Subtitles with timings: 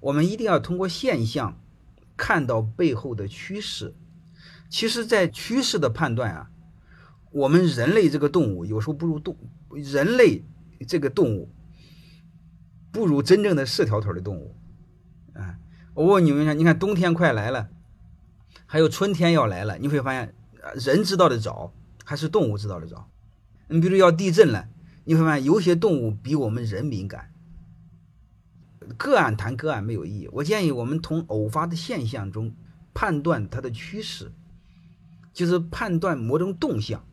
[0.00, 1.60] 我们一定要通过现象
[2.16, 3.94] 看到背后的趋势。
[4.70, 6.50] 其实，在趋势的判断啊，
[7.30, 9.36] 我们人类这个动物有时候不如动
[9.70, 10.44] 人类
[10.86, 11.50] 这个动物
[12.92, 14.54] 不如真正的四条腿的动物。
[15.34, 15.58] 啊，
[15.94, 17.68] 我问你们一下，你看冬天快来了，
[18.66, 20.34] 还有春天要来了，你会发现，
[20.74, 21.72] 人知道的早
[22.04, 23.10] 还是动物知道的早？
[23.68, 24.68] 你比如要地震了，
[25.04, 27.32] 你会发现有些动物比我们人敏感。
[28.96, 32.54] 个案谈个案没有意义，我建议我们从偶发的现象中
[32.94, 34.32] 判断它的趋势，
[35.32, 37.04] 就是判断某种动向。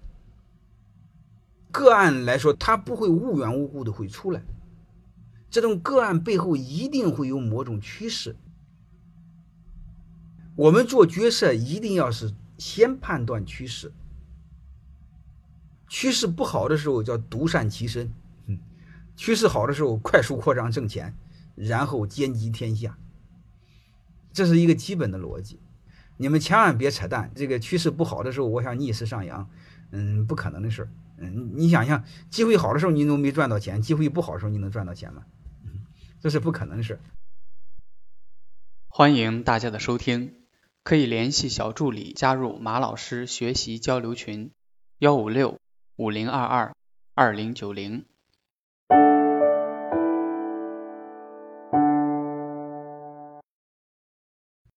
[1.71, 4.41] 个案来说，它不会无缘无故的会出来，
[5.49, 8.35] 这种个案背后一定会有某种趋势。
[10.55, 13.91] 我们做决策一定要是先判断趋势，
[15.89, 18.09] 趋势不好的时候叫独善其身，
[18.45, 18.57] 嗯，
[19.17, 21.13] 趋势好的时候快速扩张挣钱。
[21.55, 22.97] 然后兼济天下，
[24.33, 25.59] 这是一个基本的逻辑。
[26.17, 27.31] 你们千万别扯淡。
[27.35, 29.49] 这个趋势不好的时候，我想逆势上扬，
[29.91, 30.89] 嗯，不可能的事儿。
[31.17, 35.23] 嗯，你想想，机会好的时候你都没赚到钱，机会不好的时候你能赚到钱吗？
[36.21, 36.99] 这是不可能的事。
[38.87, 40.33] 欢迎大家的收听，
[40.83, 44.51] 可以联系小助理加入马老师学习交流群：
[44.99, 45.59] 幺五六
[45.97, 46.75] 五零二二
[47.13, 48.05] 二零九零。